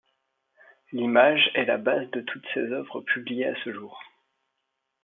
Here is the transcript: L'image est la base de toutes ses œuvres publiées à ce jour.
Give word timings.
L'image 0.93 1.51
est 1.53 1.65
la 1.65 1.77
base 1.77 2.09
de 2.09 2.21
toutes 2.21 2.47
ses 2.55 2.71
œuvres 2.71 3.01
publiées 3.01 3.45
à 3.49 3.53
ce 3.63 3.71
jour. 3.71 4.01